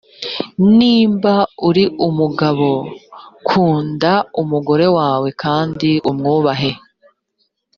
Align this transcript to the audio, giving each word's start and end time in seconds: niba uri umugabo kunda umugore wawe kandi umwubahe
niba 0.79 1.33
uri 1.67 1.83
umugabo 2.07 2.69
kunda 3.47 4.11
umugore 4.41 4.85
wawe 4.97 5.29
kandi 5.41 5.89
umwubahe 6.09 6.71